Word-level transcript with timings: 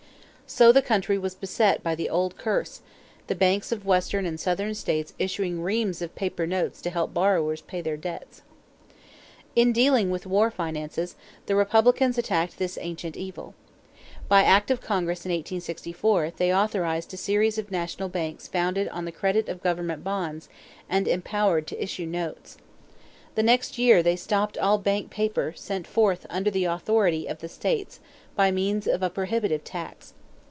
So 0.53 0.73
the 0.73 0.81
country 0.81 1.17
was 1.17 1.33
beset 1.33 1.81
by 1.81 1.95
the 1.95 2.09
old 2.09 2.35
curse, 2.37 2.81
the 3.27 3.35
banks 3.35 3.71
of 3.71 3.85
Western 3.85 4.25
and 4.25 4.37
Southern 4.37 4.75
states 4.75 5.13
issuing 5.17 5.61
reams 5.61 6.01
of 6.01 6.13
paper 6.13 6.45
notes 6.45 6.81
to 6.81 6.89
help 6.89 7.13
borrowers 7.13 7.61
pay 7.61 7.79
their 7.79 7.95
debts. 7.95 8.41
In 9.55 9.71
dealing 9.71 10.09
with 10.11 10.27
war 10.27 10.51
finances, 10.51 11.15
the 11.45 11.55
Republicans 11.55 12.17
attacked 12.17 12.57
this 12.57 12.77
ancient 12.81 13.15
evil. 13.15 13.55
By 14.27 14.43
act 14.43 14.69
of 14.69 14.81
Congress 14.81 15.25
in 15.25 15.29
1864, 15.31 16.31
they 16.35 16.53
authorized 16.53 17.13
a 17.13 17.17
series 17.17 17.57
of 17.57 17.71
national 17.71 18.09
banks 18.09 18.49
founded 18.49 18.89
on 18.89 19.05
the 19.05 19.13
credit 19.13 19.47
of 19.47 19.63
government 19.63 20.03
bonds 20.03 20.49
and 20.89 21.07
empowered 21.07 21.65
to 21.67 21.81
issue 21.81 22.05
notes. 22.05 22.57
The 23.35 23.43
next 23.43 23.77
year 23.77 24.03
they 24.03 24.17
stopped 24.17 24.57
all 24.57 24.77
bank 24.77 25.11
paper 25.11 25.53
sent 25.55 25.87
forth 25.87 26.25
under 26.29 26.51
the 26.51 26.65
authority 26.65 27.25
of 27.27 27.39
the 27.39 27.47
states 27.47 28.01
by 28.35 28.51
means 28.51 28.85
of 28.85 29.01
a 29.01 29.09
prohibitive 29.09 29.63
tax. 29.63 30.13